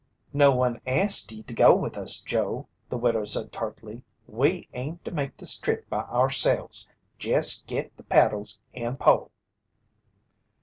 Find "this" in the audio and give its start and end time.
5.37-5.55